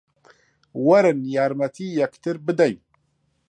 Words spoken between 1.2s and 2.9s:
یارمەتی یەکتر بدەین